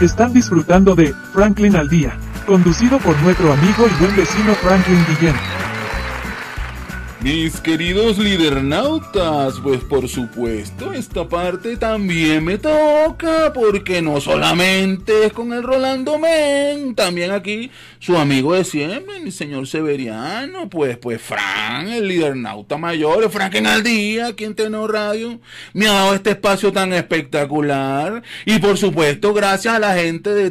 Están 0.00 0.32
disfrutando 0.32 0.94
de 0.94 1.12
Franklin 1.32 1.74
al 1.74 1.88
Día, 1.88 2.16
conducido 2.46 2.98
por 3.00 3.20
nuestro 3.20 3.52
amigo 3.52 3.84
y 3.88 4.00
buen 4.00 4.14
vecino 4.14 4.54
Franklin 4.54 5.04
Guillén. 5.08 5.34
Mis 7.20 7.60
queridos 7.60 8.16
lidernautas, 8.16 9.54
pues 9.60 9.82
por 9.82 10.08
supuesto, 10.08 10.92
esta 10.92 11.28
parte 11.28 11.76
también 11.76 12.44
me 12.44 12.58
toca, 12.58 13.52
porque 13.52 14.00
no 14.00 14.20
solamente 14.20 15.26
es 15.26 15.32
con 15.32 15.52
el 15.52 15.64
Rolando 15.64 16.16
Men, 16.16 16.94
también 16.94 17.32
aquí 17.32 17.72
su 17.98 18.16
amigo 18.16 18.54
de 18.54 18.62
siempre, 18.62 19.16
el 19.16 19.32
señor 19.32 19.66
Severiano, 19.66 20.70
pues, 20.70 20.96
pues 20.96 21.20
Fran, 21.20 21.88
el 21.88 22.06
lidernauta 22.06 22.78
mayor, 22.78 23.28
Frank 23.30 23.56
en 23.56 23.66
al 23.66 23.82
día, 23.82 24.28
aquí 24.28 24.44
en 24.44 24.54
Radio, 24.88 25.40
me 25.72 25.88
ha 25.88 25.94
dado 25.94 26.14
este 26.14 26.30
espacio 26.30 26.72
tan 26.72 26.92
espectacular, 26.92 28.22
y 28.46 28.60
por 28.60 28.78
supuesto, 28.78 29.34
gracias 29.34 29.74
a 29.74 29.80
la 29.80 29.96
gente 29.96 30.30
de 30.30 30.50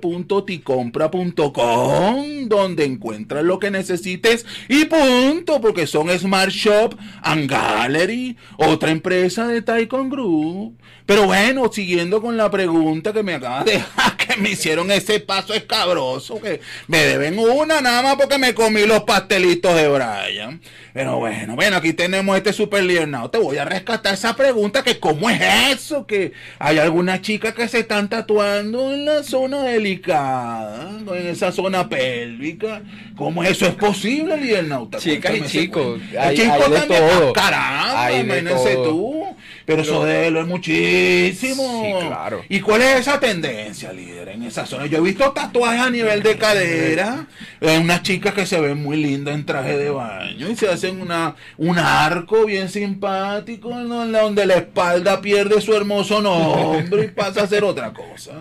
www.ticompra.com, 0.00 2.48
donde 2.48 2.86
encuentras 2.86 3.44
lo 3.44 3.58
que 3.58 3.70
necesites 3.70 4.46
y 4.70 4.86
punto 4.86 5.57
porque 5.60 5.86
son 5.86 6.10
Smart 6.18 6.50
Shop 6.50 6.90
and 7.22 7.50
Gallery, 7.50 8.36
otra 8.56 8.90
empresa 8.90 9.46
de 9.46 9.62
Taikon 9.62 10.08
Group. 10.10 10.78
Pero 11.06 11.26
bueno, 11.26 11.70
siguiendo 11.72 12.20
con 12.20 12.36
la 12.36 12.50
pregunta 12.50 13.12
que 13.12 13.22
me 13.22 13.34
acaba 13.34 13.64
de 13.64 13.72
dejar, 13.72 14.17
me 14.40 14.50
hicieron 14.50 14.90
ese 14.90 15.20
paso 15.20 15.54
escabroso, 15.54 16.40
que 16.40 16.60
me 16.86 16.98
deben 17.04 17.38
una 17.38 17.80
nada 17.80 18.02
más 18.02 18.16
porque 18.16 18.38
me 18.38 18.54
comí 18.54 18.86
los 18.86 19.04
pastelitos 19.04 19.74
de 19.74 19.88
Brian. 19.88 20.60
Pero 20.94 21.18
bueno, 21.18 21.54
bueno, 21.54 21.76
aquí 21.76 21.92
tenemos 21.92 22.36
este 22.36 22.52
super 22.52 22.82
liernado. 22.82 23.30
Te 23.30 23.38
voy 23.38 23.56
a 23.58 23.64
rescatar 23.64 24.14
esa 24.14 24.34
pregunta 24.34 24.82
que 24.82 24.98
cómo 24.98 25.30
es 25.30 25.40
eso, 25.70 26.06
que 26.06 26.32
hay 26.58 26.78
algunas 26.78 27.22
chicas 27.22 27.54
que 27.54 27.68
se 27.68 27.80
están 27.80 28.08
tatuando 28.08 28.92
en 28.92 29.04
la 29.04 29.22
zona 29.22 29.62
delicada, 29.62 30.98
en 30.98 31.26
esa 31.28 31.52
zona 31.52 31.88
pélvica. 31.88 32.82
¿Cómo 33.16 33.44
eso 33.44 33.66
es 33.66 33.74
posible, 33.74 34.36
liernauta? 34.38 34.98
Chicas 34.98 35.36
y 35.36 35.42
chicos. 35.42 36.00
Hay, 36.18 36.36
chicos 36.36 36.70
de 36.70 36.80
todo. 36.80 37.32
Caramba, 37.32 38.08
tú. 38.84 39.36
Pero, 39.68 39.82
eso 39.82 40.02
de 40.02 40.30
lo 40.30 40.40
es 40.40 40.46
muchísimo. 40.46 41.82
Sí, 41.84 42.06
claro. 42.06 42.42
¿Y 42.48 42.60
cuál 42.60 42.80
es 42.80 43.00
esa 43.00 43.20
tendencia, 43.20 43.92
líder, 43.92 44.30
en 44.30 44.44
esa 44.44 44.64
zona? 44.64 44.86
Yo 44.86 44.96
he 44.96 45.00
visto 45.02 45.30
tatuajes 45.32 45.82
a 45.82 45.90
nivel 45.90 46.22
de 46.22 46.38
cadera. 46.38 47.26
Hay 47.60 47.76
unas 47.76 48.02
chicas 48.02 48.32
que 48.32 48.46
se 48.46 48.58
ven 48.62 48.82
muy 48.82 48.96
lindas 48.96 49.34
en 49.34 49.44
traje 49.44 49.76
de 49.76 49.90
baño 49.90 50.48
y 50.48 50.56
se 50.56 50.70
hacen 50.70 51.02
una, 51.02 51.36
un 51.58 51.78
arco 51.78 52.46
bien 52.46 52.70
simpático 52.70 53.68
¿no? 53.74 54.06
donde 54.06 54.46
la 54.46 54.54
espalda 54.54 55.20
pierde 55.20 55.60
su 55.60 55.74
hermoso 55.74 56.22
nombre 56.22 57.04
y 57.04 57.08
pasa 57.08 57.42
a 57.42 57.46
ser 57.46 57.62
otra 57.62 57.92
cosa. 57.92 58.32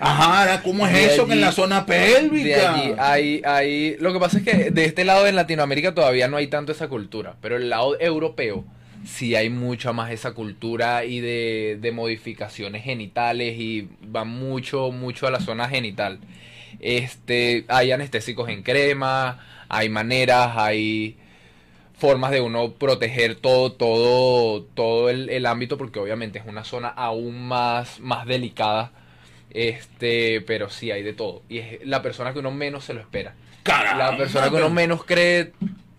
Ajá, 0.00 0.40
ahora, 0.40 0.62
¿cómo 0.62 0.88
es 0.88 1.12
eso 1.12 1.24
que 1.28 1.34
en 1.34 1.40
la 1.40 1.52
zona 1.52 1.86
pélvica? 1.86 2.56
De 2.56 2.66
allí, 2.66 2.94
hay, 2.98 3.42
hay, 3.44 3.96
lo 4.00 4.12
que 4.12 4.18
pasa 4.18 4.38
es 4.38 4.42
que 4.42 4.72
de 4.72 4.86
este 4.86 5.04
lado 5.04 5.24
en 5.28 5.36
Latinoamérica 5.36 5.94
todavía 5.94 6.26
no 6.26 6.36
hay 6.36 6.48
tanto 6.48 6.72
esa 6.72 6.88
cultura, 6.88 7.36
pero 7.40 7.56
el 7.56 7.70
lado 7.70 7.96
europeo 8.00 8.64
sí 9.04 9.34
hay 9.34 9.50
mucha 9.50 9.92
más 9.92 10.10
esa 10.10 10.32
cultura 10.32 11.04
y 11.04 11.20
de, 11.20 11.78
de 11.80 11.92
modificaciones 11.92 12.84
genitales 12.84 13.58
y 13.58 13.88
va 14.04 14.24
mucho, 14.24 14.90
mucho 14.90 15.26
a 15.26 15.30
la 15.30 15.40
zona 15.40 15.68
genital. 15.68 16.18
Este, 16.80 17.64
hay 17.68 17.92
anestésicos 17.92 18.48
en 18.48 18.62
crema, 18.62 19.38
hay 19.68 19.88
maneras, 19.88 20.52
hay 20.56 21.16
formas 21.96 22.32
de 22.32 22.40
uno 22.40 22.72
proteger 22.72 23.36
todo, 23.36 23.72
todo, 23.72 24.62
todo 24.62 25.08
el, 25.08 25.30
el 25.30 25.46
ámbito, 25.46 25.78
porque 25.78 26.00
obviamente 26.00 26.38
es 26.38 26.44
una 26.46 26.64
zona 26.64 26.88
aún 26.88 27.46
más, 27.46 28.00
más 28.00 28.26
delicada. 28.26 28.92
Este, 29.50 30.40
pero 30.40 30.70
sí 30.70 30.90
hay 30.90 31.02
de 31.02 31.12
todo. 31.12 31.42
Y 31.48 31.58
es 31.58 31.86
la 31.86 32.02
persona 32.02 32.32
que 32.32 32.38
uno 32.38 32.50
menos 32.50 32.84
se 32.84 32.94
lo 32.94 33.00
espera. 33.00 33.34
Caramba, 33.62 34.10
la 34.12 34.16
persona 34.16 34.48
que 34.48 34.56
uno 34.56 34.70
menos 34.70 35.04
cree. 35.04 35.52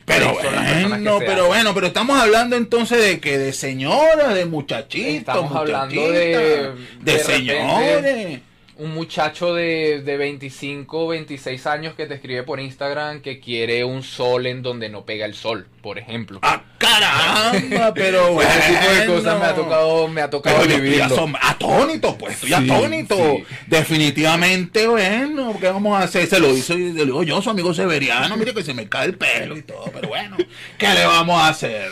Pero 0.05 0.33
bueno, 0.33 1.19
pero 1.19 1.47
bueno, 1.47 1.73
pero 1.73 1.87
estamos 1.87 2.19
hablando 2.19 2.55
entonces 2.55 3.01
de 3.01 3.19
que 3.19 3.37
de 3.37 3.53
señoras, 3.53 4.33
de 4.35 4.45
muchachitos, 4.45 5.13
Estamos 5.19 5.55
hablando 5.55 6.11
de, 6.11 6.71
de 7.01 7.19
señores. 7.19 8.41
Un 8.75 8.93
muchacho 8.93 9.53
de, 9.53 10.01
de 10.03 10.17
25, 10.17 11.07
26 11.07 11.67
años 11.67 11.93
que 11.93 12.07
te 12.07 12.15
escribe 12.15 12.43
por 12.43 12.59
Instagram 12.59 13.21
que 13.21 13.39
quiere 13.39 13.85
un 13.85 14.01
sol 14.01 14.47
en 14.47 14.63
donde 14.63 14.89
no 14.89 15.05
pega 15.05 15.25
el 15.25 15.35
sol, 15.35 15.67
por 15.81 15.99
ejemplo. 15.99 16.39
Ah, 16.41 16.63
caramba, 16.99 17.93
pero 17.93 18.33
bueno. 18.33 18.49
Ese 18.51 18.73
tipo 18.73 18.91
de 18.93 19.05
cosas 19.07 19.39
me 19.39 19.45
ha 19.45 19.55
tocado, 19.55 20.07
me 20.07 20.21
ha 20.21 20.29
tocado 20.29 20.55
Pero 20.57 20.69
yo 20.69 20.75
estoy 20.75 20.89
vivirlo. 20.89 21.15
asom- 21.17 21.37
atónito, 21.41 22.17
pues, 22.17 22.33
estoy 22.35 22.49
Sí, 22.49 22.55
atónito. 22.55 23.15
sí. 23.15 23.43
Definitivamente, 23.67 24.87
bueno, 24.87 25.55
¿qué 25.59 25.67
vamos 25.69 25.99
a 25.99 26.03
hacer? 26.03 26.27
Se 26.27 26.39
lo 26.39 26.49
hizo 26.55 26.73
y 26.73 26.93
le 26.93 27.05
digo 27.05 27.23
yo, 27.23 27.41
su 27.41 27.49
amigo 27.49 27.73
Severiano, 27.73 28.35
mire 28.37 28.53
que 28.53 28.63
se 28.63 28.73
me 28.73 28.87
cae 28.89 29.05
el 29.07 29.17
pelo 29.17 29.57
y 29.57 29.61
todo, 29.61 29.85
pero 29.93 30.07
bueno, 30.09 30.37
¿qué 30.77 30.87
le 30.89 31.05
vamos 31.05 31.41
a 31.41 31.49
hacer? 31.49 31.89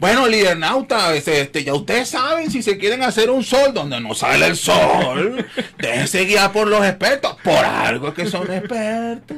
Bueno, 0.00 0.26
lidernauta, 0.28 1.14
este, 1.14 1.40
este, 1.42 1.64
ya 1.64 1.74
ustedes 1.74 2.08
saben 2.08 2.50
si 2.50 2.62
se 2.62 2.78
quieren 2.78 3.02
hacer 3.02 3.30
un 3.30 3.42
sol 3.44 3.72
donde 3.74 4.00
no 4.00 4.14
sale 4.14 4.46
el 4.46 4.56
sol, 4.56 5.44
déjense 5.78 6.24
guiar 6.24 6.52
por 6.52 6.68
los 6.68 6.84
expertos, 6.84 7.36
por 7.42 7.64
algo 7.64 8.14
que 8.14 8.26
son 8.26 8.50
expertos. 8.52 9.36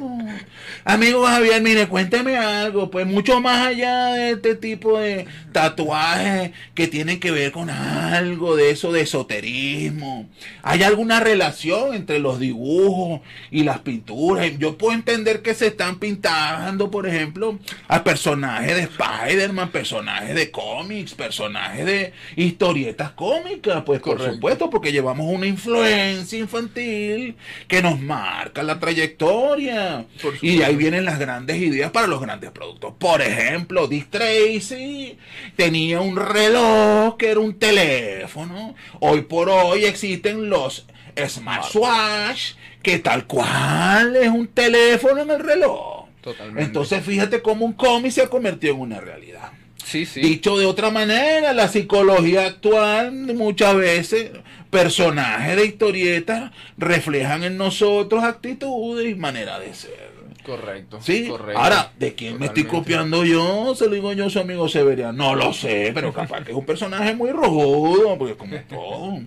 Amigo 0.85 1.25
Javier, 1.25 1.61
mire, 1.61 1.87
cuénteme 1.87 2.37
algo, 2.37 2.89
pues 2.91 3.05
mucho 3.05 3.39
más 3.41 3.67
allá 3.67 4.07
de 4.13 4.31
este 4.31 4.55
tipo 4.55 4.99
de 4.99 5.00
de, 5.01 5.27
tatuajes 5.51 6.51
que 6.73 6.87
tienen 6.87 7.19
que 7.19 7.31
ver 7.31 7.51
con 7.51 7.69
algo 7.69 8.55
de 8.55 8.71
eso 8.71 8.91
de 8.91 9.01
esoterismo. 9.01 10.29
¿Hay 10.63 10.83
alguna 10.83 11.19
relación 11.19 11.93
entre 11.93 12.19
los 12.19 12.39
dibujos 12.39 13.21
y 13.49 13.63
las 13.63 13.79
pinturas? 13.79 14.51
Yo 14.57 14.77
puedo 14.77 14.93
entender 14.93 15.41
que 15.41 15.53
se 15.53 15.67
están 15.67 15.99
pintando, 15.99 16.91
por 16.91 17.07
ejemplo, 17.07 17.59
a 17.87 18.03
personajes 18.03 18.75
de 18.75 18.81
Spider-Man, 18.83 19.71
personajes 19.71 20.35
de 20.35 20.51
cómics, 20.51 21.13
personajes 21.13 21.85
de 21.85 22.13
historietas 22.35 23.11
cómicas, 23.11 23.83
pues 23.85 24.01
por 24.01 24.21
supuesto, 24.21 24.69
porque 24.69 24.91
llevamos 24.91 25.27
una 25.27 25.47
influencia 25.47 26.39
infantil 26.39 27.35
que 27.67 27.81
nos 27.81 27.99
marca 27.99 28.63
la 28.63 28.79
trayectoria. 28.79 30.05
Y 30.41 30.57
de 30.57 30.65
ahí 30.65 30.75
vienen 30.75 31.05
las 31.05 31.19
grandes 31.19 31.57
ideas 31.57 31.91
para 31.91 32.07
los 32.07 32.21
grandes 32.21 32.51
productos. 32.51 32.93
Por 32.97 33.21
ejemplo, 33.21 33.87
Dick 33.87 34.09
Tracy 34.09 35.17
tenía 35.55 36.01
un 36.01 36.15
reloj 36.15 37.17
que 37.17 37.29
era 37.29 37.39
un 37.39 37.57
teléfono. 37.57 38.75
Hoy 38.99 39.21
por 39.21 39.49
hoy 39.49 39.85
existen 39.85 40.49
los 40.49 40.85
smartwatch 41.17 42.53
que 42.81 42.99
tal 42.99 43.27
cual 43.27 44.15
es 44.15 44.29
un 44.29 44.47
teléfono 44.47 45.21
en 45.21 45.31
el 45.31 45.39
reloj. 45.39 46.05
Totalmente. 46.21 46.63
Entonces 46.63 47.03
fíjate 47.03 47.41
cómo 47.41 47.65
un 47.65 47.73
cómic 47.73 48.11
se 48.11 48.21
ha 48.21 48.27
convertido 48.27 48.73
en 48.75 48.81
una 48.81 48.99
realidad. 48.99 49.51
Sí, 49.83 50.05
sí. 50.05 50.21
Dicho 50.21 50.57
de 50.57 50.65
otra 50.65 50.89
manera, 50.89 51.53
la 51.53 51.67
psicología 51.67 52.45
actual 52.45 53.11
muchas 53.35 53.75
veces 53.75 54.31
personajes 54.69 55.57
de 55.57 55.65
historietas 55.65 56.51
reflejan 56.77 57.43
en 57.43 57.57
nosotros 57.57 58.23
actitudes 58.23 59.09
y 59.09 59.15
manera 59.15 59.59
de 59.59 59.73
ser. 59.73 60.11
Correcto. 60.45 60.99
Sí, 61.01 61.27
correcto. 61.27 61.61
ahora, 61.61 61.91
¿de 61.99 62.13
quién 62.15 62.39
me 62.39 62.47
estoy 62.47 62.63
copiando 62.65 63.23
yo? 63.25 63.73
Se 63.75 63.85
lo 63.87 63.91
digo 63.95 64.11
yo 64.13 64.25
a 64.25 64.29
su 64.29 64.39
amigo 64.39 64.67
Severiano. 64.67 65.13
No 65.13 65.35
lo 65.35 65.53
sé, 65.53 65.91
pero 65.93 66.11
capaz 66.13 66.43
que 66.43 66.51
es 66.51 66.57
un 66.57 66.65
personaje 66.65 67.13
muy 67.15 67.31
rudo, 67.31 68.17
porque 68.17 68.35
como 68.35 68.55
todo. 68.69 69.19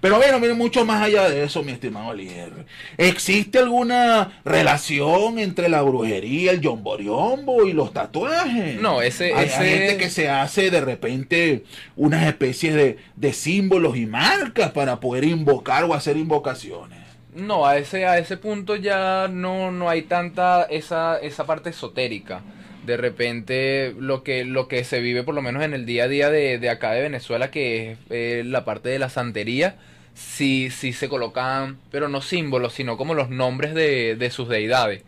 Pero 0.00 0.16
bueno, 0.16 0.38
mire, 0.40 0.54
mucho 0.54 0.84
más 0.84 1.02
allá 1.02 1.28
de 1.28 1.44
eso, 1.44 1.62
mi 1.62 1.72
estimado 1.72 2.12
líder. 2.12 2.52
¿Existe 2.98 3.58
alguna 3.58 4.40
relación 4.44 5.38
entre 5.38 5.68
la 5.68 5.82
brujería, 5.82 6.50
el 6.52 6.60
yomboriombo 6.60 7.66
y 7.66 7.72
los 7.72 7.92
tatuajes? 7.92 8.80
No, 8.80 9.02
ese- 9.02 9.34
Hay 9.34 9.46
ese- 9.46 9.56
gente 9.64 9.96
que 9.96 10.10
se 10.10 10.28
hace 10.28 10.70
de 10.70 10.80
repente 10.80 11.64
unas 11.96 12.26
especies 12.26 12.74
de, 12.74 12.98
de 13.16 13.32
símbolos 13.32 13.96
y 13.96 14.06
marcas 14.06 14.72
para 14.72 15.00
poder 15.00 15.24
invocar 15.24 15.84
o 15.84 15.94
hacer 15.94 16.16
invocaciones. 16.16 17.05
No, 17.36 17.66
a 17.66 17.76
ese, 17.76 18.06
a 18.06 18.18
ese 18.18 18.38
punto 18.38 18.76
ya 18.76 19.28
no, 19.30 19.70
no 19.70 19.90
hay 19.90 20.02
tanta 20.02 20.62
esa, 20.64 21.18
esa 21.18 21.44
parte 21.46 21.70
esotérica. 21.70 22.42
De 22.86 22.96
repente 22.96 23.94
lo 23.98 24.22
que, 24.22 24.44
lo 24.44 24.68
que 24.68 24.84
se 24.84 25.00
vive 25.00 25.22
por 25.22 25.34
lo 25.34 25.42
menos 25.42 25.62
en 25.62 25.74
el 25.74 25.84
día 25.86 26.04
a 26.04 26.08
día 26.08 26.30
de, 26.30 26.58
de 26.58 26.70
acá 26.70 26.92
de 26.92 27.02
Venezuela, 27.02 27.50
que 27.50 27.92
es 27.92 27.98
eh, 28.10 28.42
la 28.44 28.64
parte 28.64 28.88
de 28.88 28.98
la 28.98 29.10
santería, 29.10 29.76
sí, 30.14 30.70
sí 30.70 30.92
se 30.94 31.08
colocan, 31.08 31.78
pero 31.90 32.08
no 32.08 32.22
símbolos, 32.22 32.72
sino 32.72 32.96
como 32.96 33.14
los 33.14 33.28
nombres 33.28 33.74
de, 33.74 34.16
de 34.16 34.30
sus 34.30 34.48
deidades. 34.48 35.02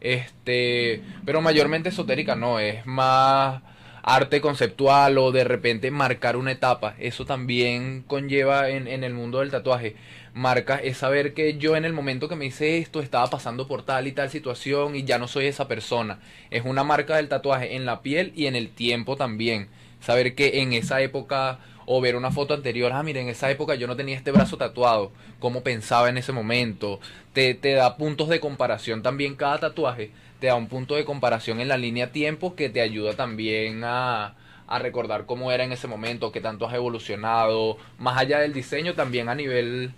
Este, 0.00 1.02
pero 1.24 1.40
mayormente 1.40 1.88
esotérica 1.88 2.36
no, 2.36 2.60
es 2.60 2.86
más 2.86 3.62
arte 4.02 4.40
conceptual 4.40 5.16
o 5.18 5.32
de 5.32 5.44
repente 5.44 5.90
marcar 5.90 6.36
una 6.36 6.52
etapa. 6.52 6.94
Eso 6.98 7.24
también 7.24 8.02
conlleva 8.06 8.68
en, 8.68 8.88
en 8.88 9.04
el 9.04 9.14
mundo 9.14 9.40
del 9.40 9.50
tatuaje. 9.50 9.96
Marca 10.34 10.76
es 10.76 10.96
saber 10.96 11.34
que 11.34 11.58
yo 11.58 11.76
en 11.76 11.84
el 11.84 11.92
momento 11.92 12.26
que 12.26 12.36
me 12.36 12.46
hice 12.46 12.78
esto 12.78 13.02
estaba 13.02 13.28
pasando 13.28 13.68
por 13.68 13.82
tal 13.82 14.06
y 14.06 14.12
tal 14.12 14.30
situación 14.30 14.96
y 14.96 15.04
ya 15.04 15.18
no 15.18 15.28
soy 15.28 15.46
esa 15.46 15.68
persona. 15.68 16.20
Es 16.50 16.64
una 16.64 16.84
marca 16.84 17.16
del 17.16 17.28
tatuaje 17.28 17.76
en 17.76 17.84
la 17.84 18.00
piel 18.00 18.32
y 18.34 18.46
en 18.46 18.56
el 18.56 18.70
tiempo 18.70 19.16
también. 19.16 19.68
Saber 20.00 20.34
que 20.34 20.62
en 20.62 20.72
esa 20.72 21.02
época 21.02 21.58
o 21.84 22.00
ver 22.00 22.16
una 22.16 22.30
foto 22.30 22.54
anterior, 22.54 22.92
ah, 22.94 23.02
miren, 23.02 23.24
en 23.24 23.30
esa 23.30 23.50
época 23.50 23.74
yo 23.74 23.86
no 23.86 23.96
tenía 23.96 24.16
este 24.16 24.32
brazo 24.32 24.56
tatuado, 24.56 25.12
cómo 25.38 25.62
pensaba 25.62 26.08
en 26.08 26.16
ese 26.16 26.32
momento, 26.32 27.00
te, 27.32 27.54
te 27.54 27.72
da 27.72 27.96
puntos 27.96 28.28
de 28.28 28.40
comparación 28.40 29.02
también 29.02 29.34
cada 29.34 29.58
tatuaje, 29.58 30.12
te 30.40 30.46
da 30.46 30.54
un 30.54 30.68
punto 30.68 30.94
de 30.94 31.04
comparación 31.04 31.60
en 31.60 31.68
la 31.68 31.76
línea 31.76 32.12
tiempo 32.12 32.54
que 32.54 32.70
te 32.70 32.80
ayuda 32.80 33.14
también 33.14 33.82
a, 33.84 34.34
a 34.74 34.78
recordar 34.78 35.26
cómo 35.26 35.52
era 35.52 35.64
en 35.64 35.72
ese 35.72 35.88
momento, 35.88 36.32
qué 36.32 36.40
tanto 36.40 36.66
has 36.66 36.74
evolucionado, 36.74 37.76
más 37.98 38.18
allá 38.18 38.38
del 38.40 38.52
diseño 38.52 38.94
también 38.94 39.28
a 39.28 39.34
nivel... 39.34 39.92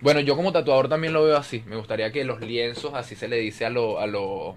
Bueno, 0.00 0.20
yo 0.20 0.36
como 0.36 0.52
tatuador 0.52 0.88
también 0.88 1.12
lo 1.12 1.24
veo 1.24 1.36
así, 1.36 1.62
me 1.66 1.76
gustaría 1.76 2.12
que 2.12 2.24
los 2.24 2.40
lienzos, 2.40 2.94
así 2.94 3.14
se 3.16 3.28
le 3.28 3.36
dice 3.36 3.64
a 3.64 3.70
lo... 3.70 3.98
A 3.98 4.06
lo 4.06 4.56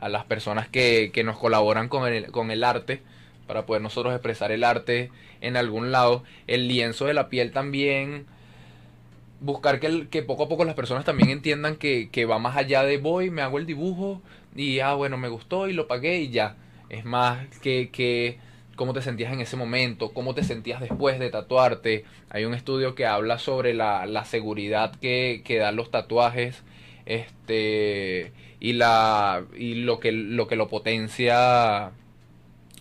a 0.00 0.08
las 0.08 0.24
personas 0.24 0.68
que, 0.68 1.10
que 1.12 1.24
nos 1.24 1.38
colaboran 1.38 1.88
con 1.88 2.06
el, 2.06 2.30
con 2.30 2.50
el 2.50 2.64
arte, 2.64 3.02
para 3.46 3.66
poder 3.66 3.82
nosotros 3.82 4.14
expresar 4.14 4.52
el 4.52 4.64
arte 4.64 5.10
en 5.40 5.56
algún 5.56 5.90
lado. 5.90 6.22
El 6.46 6.68
lienzo 6.68 7.06
de 7.06 7.14
la 7.14 7.28
piel 7.28 7.50
también. 7.50 8.26
Buscar 9.40 9.80
que, 9.80 10.08
que 10.08 10.22
poco 10.22 10.44
a 10.44 10.48
poco 10.48 10.64
las 10.64 10.74
personas 10.74 11.04
también 11.04 11.30
entiendan 11.30 11.76
que, 11.76 12.10
que 12.10 12.26
va 12.26 12.38
más 12.38 12.56
allá 12.56 12.82
de 12.82 12.98
voy, 12.98 13.30
me 13.30 13.42
hago 13.42 13.58
el 13.58 13.66
dibujo 13.66 14.20
y 14.54 14.80
ah, 14.80 14.94
bueno, 14.94 15.16
me 15.16 15.28
gustó 15.28 15.68
y 15.68 15.72
lo 15.72 15.88
pagué 15.88 16.20
y 16.20 16.30
ya. 16.30 16.56
Es 16.88 17.04
más 17.04 17.46
que, 17.60 17.90
que 17.90 18.38
cómo 18.78 18.94
te 18.94 19.02
sentías 19.02 19.32
en 19.34 19.40
ese 19.40 19.56
momento, 19.56 20.14
cómo 20.14 20.34
te 20.34 20.42
sentías 20.42 20.80
después 20.80 21.18
de 21.18 21.28
tatuarte. 21.28 22.06
Hay 22.30 22.46
un 22.46 22.54
estudio 22.54 22.94
que 22.94 23.04
habla 23.04 23.38
sobre 23.38 23.74
la, 23.74 24.06
la 24.06 24.24
seguridad 24.24 24.94
que, 24.96 25.42
que 25.44 25.58
dan 25.58 25.76
los 25.76 25.90
tatuajes. 25.90 26.62
Este 27.04 28.32
y 28.60 28.72
la 28.74 29.44
y 29.56 29.74
lo 29.76 29.98
que 29.98 30.12
lo 30.12 30.46
que 30.46 30.56
lo 30.56 30.68
potencia 30.68 31.92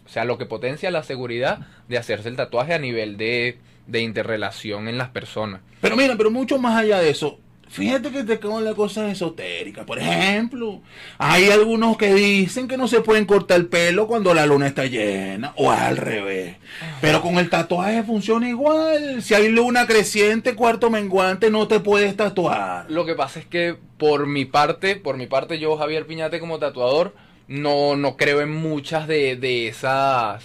o 0.05 0.09
sea, 0.09 0.23
lo 0.23 0.37
que 0.37 0.45
potencia 0.45 0.89
la 0.89 1.03
seguridad 1.03 1.67
de 1.89 1.97
hacerse 1.97 2.29
el 2.29 2.37
tatuaje 2.37 2.73
a 2.73 2.79
nivel 2.79 3.17
de, 3.17 3.57
de 3.87 4.01
interrelación 4.01 4.87
en 4.87 4.97
las 4.97 5.09
personas. 5.09 5.61
Pero 5.81 5.97
mira, 5.97 6.15
pero 6.15 6.31
mucho 6.31 6.57
más 6.57 6.77
allá 6.77 6.99
de 6.99 7.09
eso, 7.09 7.39
fíjate 7.69 8.11
que 8.11 8.23
te 8.23 8.39
quedan 8.39 8.63
las 8.63 8.75
cosas 8.75 9.11
esotéricas. 9.11 9.85
Por 9.85 9.99
ejemplo, 9.99 10.81
hay 11.17 11.49
algunos 11.49 11.97
que 11.97 12.13
dicen 12.13 12.67
que 12.67 12.77
no 12.77 12.87
se 12.87 13.01
pueden 13.01 13.25
cortar 13.25 13.57
el 13.57 13.67
pelo 13.67 14.07
cuando 14.07 14.33
la 14.33 14.45
luna 14.45 14.67
está 14.67 14.85
llena, 14.85 15.53
o 15.55 15.71
al 15.71 15.97
revés. 15.97 16.57
Pero 17.01 17.21
con 17.21 17.37
el 17.37 17.49
tatuaje 17.49 18.03
funciona 18.03 18.47
igual. 18.47 19.21
Si 19.21 19.33
hay 19.33 19.49
luna 19.49 19.87
creciente, 19.87 20.55
cuarto 20.55 20.89
menguante, 20.89 21.49
no 21.49 21.67
te 21.67 21.79
puedes 21.79 22.15
tatuar. 22.15 22.89
Lo 22.89 23.05
que 23.05 23.15
pasa 23.15 23.39
es 23.39 23.45
que 23.45 23.75
por 23.97 24.27
mi 24.27 24.45
parte, 24.45 24.95
por 24.95 25.17
mi 25.17 25.27
parte 25.27 25.59
yo, 25.59 25.77
Javier 25.77 26.05
Piñate 26.05 26.39
como 26.39 26.59
tatuador, 26.59 27.13
no, 27.47 27.95
no 27.95 28.17
creo 28.17 28.41
en 28.41 28.51
muchas 28.51 29.07
de, 29.07 29.35
de 29.35 29.67
esas... 29.67 30.43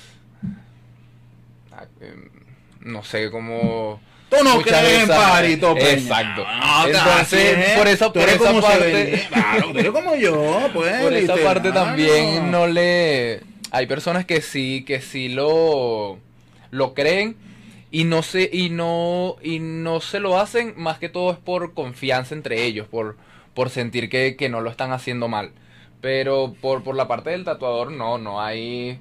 Ah, 1.73 1.87
em, 2.01 2.31
no 2.81 3.03
sé 3.03 3.31
cómo... 3.31 4.01
Tú 4.33 4.43
no 4.43 4.63
crees 4.63 5.03
en 5.03 5.09
Parito, 5.09 5.75
Peña. 5.75 5.91
Exacto. 5.91 6.45
No, 6.45 6.87
Entonces, 6.87 7.59
es. 7.59 7.79
por 7.79 7.87
esa, 7.89 8.13
por 8.13 8.29
esa 8.29 8.61
parte... 8.61 9.29
Claro, 9.29 9.71
eres 9.71 9.91
como 9.91 10.15
yo, 10.15 10.71
pues. 10.73 11.03
por 11.03 11.13
esa 11.13 11.35
literal, 11.35 11.41
parte 11.41 11.73
también 11.73 12.51
no 12.51 12.67
le... 12.67 13.41
Hay 13.71 13.87
personas 13.87 14.25
que 14.25 14.41
sí, 14.41 14.85
que 14.87 15.03
sí 15.03 15.29
lo, 15.29 16.19
lo 16.71 16.95
creen 16.95 17.37
y 17.91 18.05
no 18.05 18.23
se, 18.23 18.49
y 18.51 18.71
no, 18.71 19.37
y 19.43 19.59
no 19.59 20.01
se 20.01 20.19
lo 20.19 20.39
hacen 20.39 20.73
más 20.77 20.99
que 20.99 21.11
todo 21.11 21.31
es 21.31 21.39
por 21.39 21.75
confianza 21.75 22.35
entre 22.35 22.65
ellos, 22.65 22.89
por, 22.89 23.17
por 23.53 23.69
sentir 23.69 24.09
que, 24.09 24.37
que 24.37 24.49
no 24.49 24.63
lo 24.63 24.71
están 24.71 24.93
haciendo 24.93 25.29
mal. 25.29 25.53
Pero 26.01 26.55
por, 26.61 26.83
por 26.83 26.97
la 26.97 27.07
parte 27.07 27.31
del 27.31 27.45
tatuador 27.45 27.93
no, 27.93 28.17
no 28.17 28.41
hay 28.41 28.99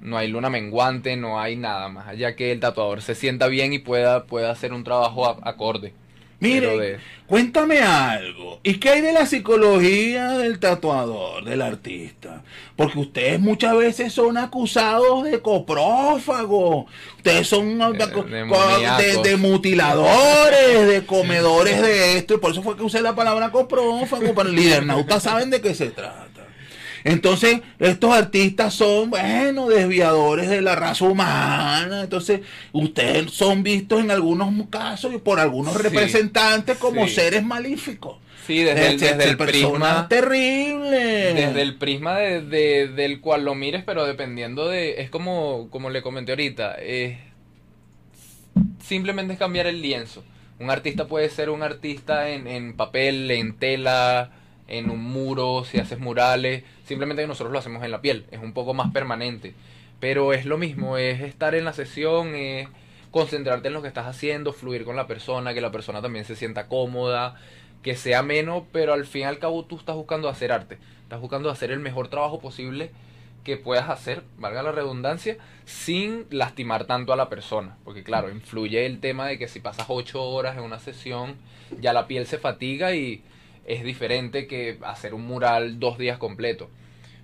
no 0.00 0.16
hay 0.18 0.28
luna 0.28 0.50
menguante, 0.50 1.16
no 1.16 1.40
hay 1.40 1.56
nada 1.56 1.88
más 1.88 2.08
allá 2.08 2.34
que 2.36 2.52
el 2.52 2.60
tatuador 2.60 3.02
se 3.02 3.14
sienta 3.14 3.46
bien 3.48 3.72
y 3.72 3.78
pueda, 3.78 4.24
pueda 4.24 4.50
hacer 4.50 4.72
un 4.72 4.84
trabajo 4.84 5.26
a- 5.28 5.38
acorde. 5.48 5.92
Mire, 6.42 6.68
Pero 6.68 6.78
de- 6.78 6.98
cuéntame 7.26 7.80
algo. 7.82 8.60
¿Y 8.62 8.76
qué 8.78 8.88
hay 8.88 9.00
de 9.02 9.12
la 9.12 9.26
psicología 9.26 10.30
del 10.38 10.58
tatuador, 10.58 11.44
del 11.44 11.60
artista? 11.60 12.42
Porque 12.76 12.98
ustedes 12.98 13.38
muchas 13.38 13.76
veces 13.76 14.10
son 14.14 14.38
acusados 14.38 15.24
de 15.24 15.40
coprófagos. 15.40 16.86
Ustedes 17.18 17.46
son 17.46 17.78
de, 17.78 19.36
mutiladores, 19.36 20.86
de 20.88 21.02
comedores 21.06 21.82
de 21.82 22.16
esto. 22.16 22.34
Y 22.34 22.38
por 22.38 22.52
eso 22.52 22.62
fue 22.62 22.74
que 22.76 22.82
usé 22.84 23.02
la 23.02 23.14
palabra 23.14 23.50
coprófago. 23.50 24.34
Para 24.34 24.48
el 24.48 24.54
lidernauta 24.56 25.20
saben 25.20 25.50
de 25.50 25.60
qué 25.60 25.74
se 25.74 25.90
trata. 25.90 26.19
Entonces, 27.04 27.60
estos 27.78 28.12
artistas 28.14 28.74
son, 28.74 29.10
bueno, 29.10 29.68
desviadores 29.68 30.48
de 30.48 30.60
la 30.62 30.76
raza 30.76 31.04
humana. 31.06 32.02
Entonces, 32.02 32.40
ustedes 32.72 33.30
son 33.32 33.62
vistos 33.62 34.00
en 34.00 34.10
algunos 34.10 34.52
casos 34.68 35.12
y 35.14 35.18
por 35.18 35.40
algunos 35.40 35.76
Sí, 35.76 35.82
representantes 35.82 36.76
como 36.78 37.06
sí. 37.06 37.14
seres 37.14 37.42
malíficos. 37.44 38.18
Sí, 38.46 38.62
desde 38.62 38.88
el, 38.88 38.98
de 39.00 39.14
desde 39.16 39.30
el 39.30 39.36
personas 39.36 40.06
prisma... 40.06 40.08
terribles. 40.08 41.34
Desde 41.34 41.62
el 41.62 41.76
prisma 41.78 42.16
de, 42.18 42.40
de- 42.42 42.88
del 42.88 43.20
cual 43.20 43.44
lo 43.44 43.54
mires, 43.54 43.84
pero 43.84 44.06
dependiendo 44.06 44.68
de... 44.68 45.00
Es 45.02 45.10
como, 45.10 45.68
como 45.70 45.90
le 45.90 46.02
comenté 46.02 46.32
ahorita, 46.32 46.74
es 46.74 47.18
simplemente 48.82 49.34
es 49.34 49.38
cambiar 49.38 49.66
el 49.66 49.82
lienzo. 49.82 50.24
Un 50.58 50.70
artista 50.70 51.06
puede 51.06 51.28
ser 51.30 51.50
un 51.50 51.62
artista 51.62 52.28
en, 52.30 52.46
en 52.46 52.74
papel, 52.76 53.30
en 53.30 53.54
tela, 53.56 54.30
en 54.70 54.88
un 54.90 55.02
muro, 55.02 55.64
si 55.64 55.78
haces 55.78 55.98
murales. 55.98 56.64
Simplemente 56.84 57.26
nosotros 57.26 57.52
lo 57.52 57.58
hacemos 57.58 57.84
en 57.84 57.90
la 57.90 58.00
piel. 58.00 58.26
Es 58.30 58.40
un 58.40 58.52
poco 58.52 58.72
más 58.72 58.92
permanente. 58.92 59.54
Pero 60.00 60.32
es 60.32 60.46
lo 60.46 60.56
mismo, 60.56 60.96
es 60.96 61.20
estar 61.20 61.54
en 61.54 61.66
la 61.66 61.74
sesión, 61.74 62.34
es 62.34 62.68
concentrarte 63.10 63.68
en 63.68 63.74
lo 63.74 63.82
que 63.82 63.88
estás 63.88 64.06
haciendo, 64.06 64.52
fluir 64.52 64.84
con 64.84 64.96
la 64.96 65.06
persona, 65.06 65.52
que 65.52 65.60
la 65.60 65.72
persona 65.72 66.00
también 66.00 66.24
se 66.24 66.36
sienta 66.36 66.68
cómoda, 66.68 67.36
que 67.82 67.96
sea 67.96 68.22
menos, 68.22 68.64
pero 68.72 68.94
al 68.94 69.04
fin 69.04 69.22
y 69.22 69.24
al 69.24 69.38
cabo 69.38 69.64
tú 69.64 69.76
estás 69.76 69.96
buscando 69.96 70.28
hacer 70.28 70.52
arte. 70.52 70.78
Estás 71.02 71.20
buscando 71.20 71.50
hacer 71.50 71.70
el 71.70 71.80
mejor 71.80 72.08
trabajo 72.08 72.40
posible 72.40 72.90
que 73.44 73.56
puedas 73.56 73.88
hacer, 73.88 74.22
valga 74.38 74.62
la 74.62 74.72
redundancia, 74.72 75.38
sin 75.64 76.26
lastimar 76.30 76.84
tanto 76.84 77.12
a 77.12 77.16
la 77.16 77.28
persona. 77.28 77.76
Porque 77.84 78.02
claro, 78.02 78.30
influye 78.30 78.86
el 78.86 79.00
tema 79.00 79.26
de 79.26 79.38
que 79.38 79.48
si 79.48 79.60
pasas 79.60 79.86
ocho 79.88 80.22
horas 80.22 80.56
en 80.56 80.62
una 80.62 80.78
sesión, 80.78 81.36
ya 81.80 81.92
la 81.92 82.06
piel 82.06 82.26
se 82.26 82.38
fatiga 82.38 82.94
y 82.94 83.22
es 83.66 83.84
diferente 83.84 84.46
que 84.46 84.78
hacer 84.82 85.14
un 85.14 85.26
mural 85.26 85.78
dos 85.78 85.98
días 85.98 86.18
completos. 86.18 86.68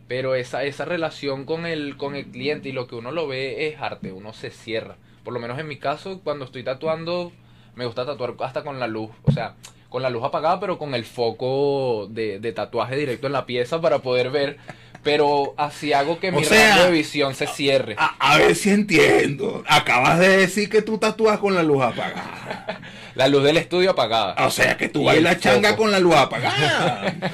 Pero 0.09 0.35
esa, 0.35 0.65
esa 0.65 0.85
relación 0.85 1.45
con 1.45 1.67
el, 1.67 1.97
con 1.97 2.15
el 2.15 2.27
cliente 2.27 2.69
y 2.69 2.73
lo 2.73 2.87
que 2.87 2.95
uno 2.95 3.11
lo 3.11 3.27
ve 3.27 3.69
es 3.69 3.81
arte, 3.81 4.13
uno 4.13 4.33
se 4.33 4.51
cierra. 4.51 4.97
Por 5.25 5.35
lo 5.35 5.41
menos 5.41 5.59
en 5.59 5.67
mi 5.67 5.79
caso, 5.79 6.21
cuando 6.23 6.45
estoy 6.45 6.63
tatuando, 6.63 7.33
me 7.75 7.87
gusta 7.87 8.07
tatuar 8.07 8.35
hasta 8.41 8.63
con 8.63 8.79
la 8.79 8.87
luz. 8.87 9.11
O 9.25 9.33
sea, 9.33 9.57
con 9.89 10.03
la 10.03 10.11
luz 10.11 10.23
apagada, 10.25 10.61
pero 10.61 10.79
con 10.79 10.95
el 10.95 11.05
foco 11.05 12.07
de, 12.11 12.39
de 12.39 12.53
tatuaje 12.53 12.97
directo 12.97 13.27
en 13.27 13.33
la 13.33 13.47
pieza 13.47 13.81
para 13.81 13.99
poder 14.01 14.31
ver. 14.31 14.59
Pero 15.03 15.55
así 15.57 15.93
hago 15.93 16.19
que 16.19 16.33
mi 16.33 16.45
sea, 16.45 16.77
rango 16.77 16.85
de 16.87 16.91
visión 16.93 17.35
se 17.35 17.47
cierre. 17.47 17.95
A, 17.99 18.17
a 18.19 18.39
ver 18.39 18.55
si 18.57 18.71
entiendo. 18.71 19.63
Acabas 19.69 20.19
de 20.19 20.37
decir 20.37 20.69
que 20.69 20.83
tú 20.83 20.99
tatúas 20.99 21.39
con 21.39 21.55
la 21.55 21.63
luz 21.63 21.83
apagada. 21.83 22.36
La 23.17 23.29
luz 23.29 23.43
del 23.43 23.57
estudio 23.57 23.91
apagada. 23.91 24.47
O 24.47 24.51
sea 24.51 24.77
que 24.77 24.89
tú 24.89 25.03
Y 25.03 25.07
bailas 25.07 25.35
el 25.37 25.41
changa 25.41 25.71
foco. 25.71 25.83
con 25.83 25.91
la 25.91 25.99
luz 25.99 26.15
apagada. 26.15 27.15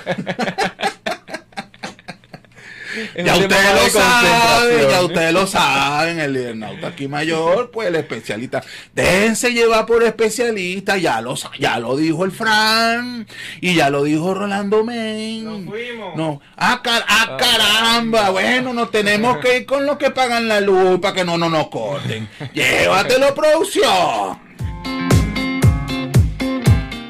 Ya 3.16 3.36
ustedes 3.36 3.74
lo 3.74 3.88
saben, 3.88 4.90
ya 4.90 5.02
ustedes 5.02 5.32
lo 5.32 5.46
saben, 5.46 6.20
el 6.20 6.36
internauta 6.36 6.88
aquí 6.88 7.08
mayor, 7.08 7.70
pues 7.70 7.88
el 7.88 7.94
especialista. 7.96 8.62
Déjense 8.94 9.50
llevar 9.54 9.86
por 9.86 10.02
especialista, 10.02 10.98
ya 10.98 11.22
lo, 11.22 11.34
ya 11.58 11.78
lo 11.78 11.96
dijo 11.96 12.26
el 12.26 12.32
Fran, 12.32 13.26
y 13.62 13.76
ya 13.76 13.88
lo 13.88 14.04
dijo 14.04 14.34
Rolando 14.34 14.84
Men. 14.84 15.44
Nos 15.44 15.64
fuimos. 15.72 16.16
No, 16.16 16.42
ah, 16.58 16.80
car- 16.84 17.04
ah, 17.08 17.38
caramba, 17.38 18.28
bueno, 18.28 18.74
nos 18.74 18.90
tenemos 18.90 19.38
que 19.38 19.56
ir 19.58 19.64
con 19.66 19.86
los 19.86 19.96
que 19.96 20.10
pagan 20.10 20.46
la 20.46 20.60
luz 20.60 21.00
para 21.00 21.14
que 21.14 21.24
no, 21.24 21.38
no 21.38 21.48
nos 21.48 21.68
corten. 21.68 22.28
Llévatelo, 22.52 23.34
producción. 23.34 24.51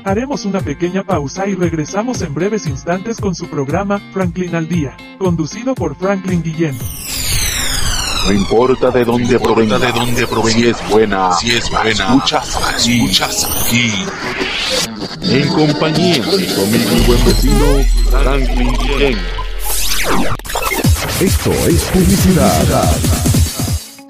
Haremos 0.04 0.44
una 0.44 0.60
pequeña 0.60 1.04
pausa 1.04 1.46
y 1.46 1.54
regresamos 1.54 2.22
en 2.22 2.34
breves 2.34 2.66
instantes 2.66 3.20
con 3.20 3.36
su 3.36 3.48
programa 3.48 4.00
Franklin 4.12 4.54
al 4.56 4.68
Día, 4.68 4.96
conducido 5.18 5.76
por 5.76 5.94
Franklin 5.94 6.42
Guillén. 6.42 6.76
No 8.26 8.32
importa 8.32 8.90
de 8.90 9.04
dónde 9.04 9.38
provenga, 9.38 9.78
de 9.78 9.92
dónde 9.92 10.26
provenga, 10.26 10.58
si 10.58 10.66
es 10.66 10.88
buena, 10.90 11.32
si 11.34 11.50
es 11.52 11.70
buena, 11.70 11.90
escuchas 11.90 12.56
aquí, 12.56 13.00
escuchas 13.00 13.48
aquí. 13.64 13.92
En 15.22 15.48
compañía 15.48 16.24
de 16.24 16.36
mi 16.36 16.62
amigo 16.62 16.96
y 16.96 17.06
buen 17.06 17.24
vecino 17.24 17.84
Franklin 18.10 18.72
Guillén. 18.72 19.18
Esto 21.20 21.52
es 21.68 21.82
publicidad. 21.84 23.41